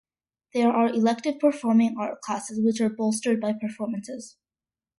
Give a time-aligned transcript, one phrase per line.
[0.55, 4.35] There are elective performing art classes which are bolstered by performances.